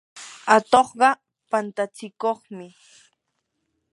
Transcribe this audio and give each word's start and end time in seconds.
atuqqa 0.55 1.09
pantatsikuqmi. 1.51 2.67